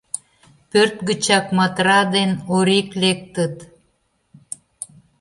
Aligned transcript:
Пӧрт 0.69 0.97
гычак 1.07 1.45
Матра 1.57 2.01
ден 2.13 2.31
Орик 2.55 2.89
лектыт. 3.01 3.55